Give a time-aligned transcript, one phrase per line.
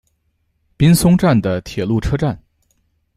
[0.79, 2.43] 滨松站的铁路车站。